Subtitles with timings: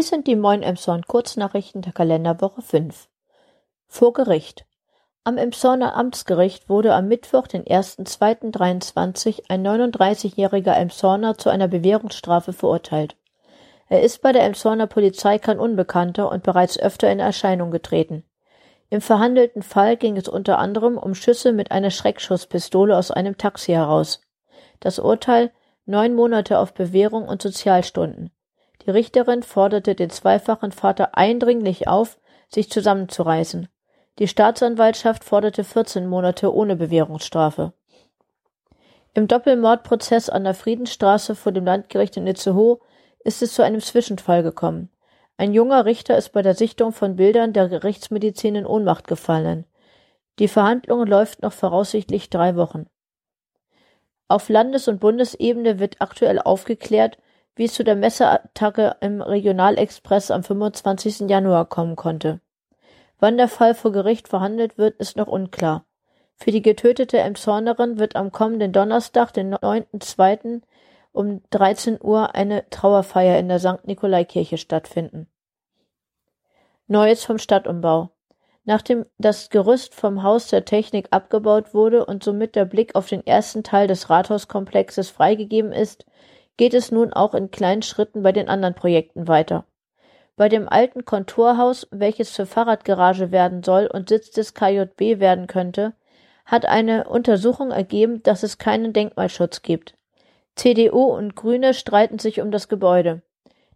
[0.00, 3.06] Dies sind die Moin Emshorn Kurznachrichten der Kalenderwoche 5.
[3.86, 4.64] Vor Gericht.
[5.24, 13.14] Am Emshorner Amtsgericht wurde am Mittwoch, den 1.2.23, ein 39-jähriger Emshorner zu einer Bewährungsstrafe verurteilt.
[13.90, 18.24] Er ist bei der Emshorner Polizei kein Unbekannter und bereits öfter in Erscheinung getreten.
[18.88, 23.72] Im verhandelten Fall ging es unter anderem um Schüsse mit einer Schreckschusspistole aus einem Taxi
[23.72, 24.22] heraus.
[24.80, 25.50] Das Urteil
[25.84, 28.30] neun Monate auf Bewährung und Sozialstunden.
[28.86, 33.68] Die Richterin forderte den zweifachen Vater eindringlich auf, sich zusammenzureißen.
[34.18, 37.72] Die Staatsanwaltschaft forderte 14 Monate ohne Bewährungsstrafe.
[39.14, 42.78] Im Doppelmordprozess an der Friedensstraße vor dem Landgericht in Itzehoe
[43.24, 44.90] ist es zu einem Zwischenfall gekommen.
[45.36, 49.64] Ein junger Richter ist bei der Sichtung von Bildern der Gerichtsmedizin in Ohnmacht gefallen.
[50.38, 52.86] Die Verhandlung läuft noch voraussichtlich drei Wochen.
[54.28, 57.18] Auf Landes- und Bundesebene wird aktuell aufgeklärt,
[57.60, 61.28] wie es zu der Messerattacke im Regionalexpress am 25.
[61.28, 62.40] Januar kommen konnte.
[63.18, 65.84] Wann der Fall vor Gericht verhandelt wird, ist noch unklar.
[66.36, 70.62] Für die getötete Emshornerin wird am kommenden Donnerstag, den 9.2.
[71.12, 73.86] um 13 Uhr eine Trauerfeier in der St.
[73.86, 75.28] Nikolaikirche stattfinden.
[76.86, 78.08] Neues vom Stadtumbau.
[78.64, 83.26] Nachdem das Gerüst vom Haus der Technik abgebaut wurde und somit der Blick auf den
[83.26, 86.06] ersten Teil des Rathauskomplexes freigegeben ist,
[86.60, 89.64] geht es nun auch in kleinen Schritten bei den anderen Projekten weiter.
[90.36, 95.94] Bei dem alten Konturhaus, welches zur Fahrradgarage werden soll und Sitz des KJB werden könnte,
[96.44, 99.94] hat eine Untersuchung ergeben, dass es keinen Denkmalschutz gibt.
[100.54, 103.22] CDU und Grüne streiten sich um das Gebäude.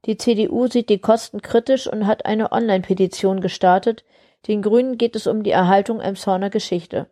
[0.05, 4.05] Die CDU sieht die Kosten kritisch und hat eine Online-Petition gestartet.
[4.47, 7.07] Den Grünen geht es um die Erhaltung Emshorner Geschichte.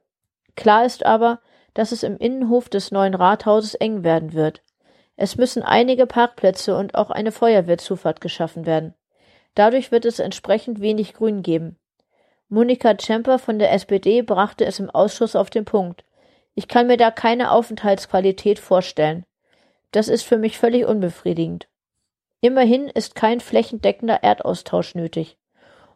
[0.54, 1.40] Klar ist aber,
[1.72, 4.60] dass es im Innenhof des neuen Rathauses eng werden wird.
[5.22, 8.92] Es müssen einige Parkplätze und auch eine Feuerwehrzufahrt geschaffen werden.
[9.54, 11.78] Dadurch wird es entsprechend wenig Grün geben.
[12.48, 16.04] Monika Tschemper von der SPD brachte es im Ausschuss auf den Punkt.
[16.56, 19.24] Ich kann mir da keine Aufenthaltsqualität vorstellen.
[19.92, 21.68] Das ist für mich völlig unbefriedigend.
[22.40, 25.38] Immerhin ist kein flächendeckender Erdaustausch nötig.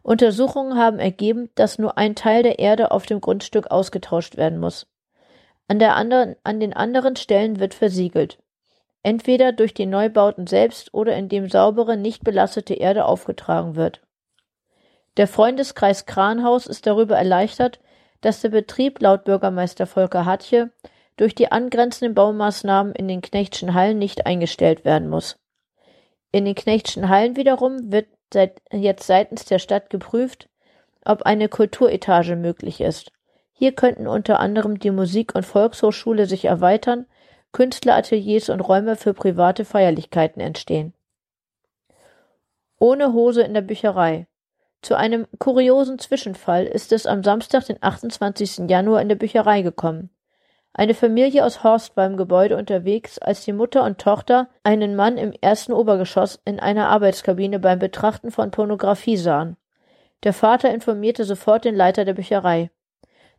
[0.02, 4.86] Untersuchungen haben ergeben, dass nur ein Teil der Erde auf dem Grundstück ausgetauscht werden muss.
[5.66, 8.38] An, der anderen, an den anderen Stellen wird versiegelt
[9.06, 14.00] entweder durch die Neubauten selbst oder indem saubere, nicht belastete Erde aufgetragen wird.
[15.16, 17.78] Der Freundeskreis Kranhaus ist darüber erleichtert,
[18.20, 20.72] dass der Betrieb laut Bürgermeister Volker Hatje
[21.16, 25.38] durch die angrenzenden Baumaßnahmen in den Knechtschen Hallen nicht eingestellt werden muss.
[26.32, 30.48] In den Knechtschen Hallen wiederum wird seit, jetzt seitens der Stadt geprüft,
[31.04, 33.12] ob eine Kulturetage möglich ist.
[33.52, 37.06] Hier könnten unter anderem die Musik- und Volkshochschule sich erweitern
[37.56, 40.92] Künstlerateliers und Räume für private Feierlichkeiten entstehen.
[42.78, 44.26] Ohne Hose in der Bücherei.
[44.82, 48.68] Zu einem kuriosen Zwischenfall ist es am Samstag, den 28.
[48.68, 50.10] Januar, in der Bücherei gekommen.
[50.74, 55.16] Eine Familie aus Horst war im Gebäude unterwegs, als die Mutter und Tochter einen Mann
[55.16, 59.56] im ersten Obergeschoss in einer Arbeitskabine beim Betrachten von Pornografie sahen.
[60.24, 62.70] Der Vater informierte sofort den Leiter der Bücherei.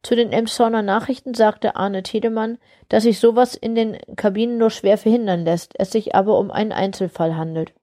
[0.04, 2.60] Zu den Emshorner Nachrichten sagte Arne Tiedemann,
[2.90, 6.72] dass sich sowas in den Kabinen nur schwer verhindern lässt, es sich aber um einen
[6.72, 7.74] Einzelfall handelt.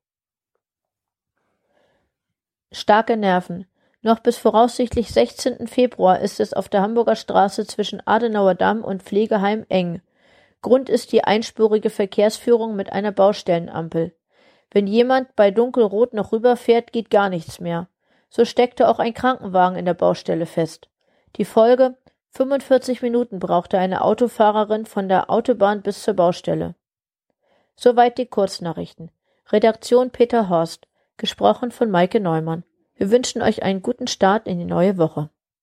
[2.73, 3.67] Starke Nerven.
[4.03, 5.67] Noch bis voraussichtlich 16.
[5.67, 10.03] Februar ist es auf der Hamburger Straße zwischen Adenauer Damm und Pflegeheim eng.
[10.61, 14.15] Grund ist die einspurige Verkehrsführung mit einer Baustellenampel.
[14.71, 17.89] Wenn jemand bei dunkelrot noch rüberfährt, geht gar nichts mehr.
[18.29, 20.89] So steckte auch ein Krankenwagen in der Baustelle fest.
[21.37, 21.97] Die Folge
[22.31, 26.77] 45 Minuten brauchte eine Autofahrerin von der Autobahn bis zur Baustelle.
[27.75, 29.11] Soweit die Kurznachrichten.
[29.51, 30.87] Redaktion Peter Horst,
[31.17, 32.63] gesprochen von Maike Neumann.
[32.95, 35.29] Wir wünschen euch einen guten Start in die neue Woche.